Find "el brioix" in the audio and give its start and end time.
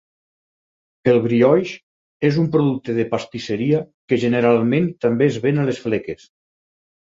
1.11-1.73